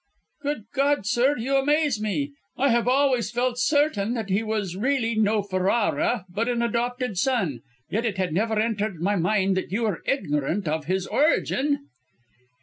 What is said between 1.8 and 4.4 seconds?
me! I have always felt certain that